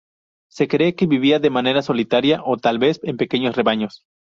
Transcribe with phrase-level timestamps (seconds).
[0.49, 4.03] Se cree que vivía de manera solitaria o tal vez en pequeños rebaños.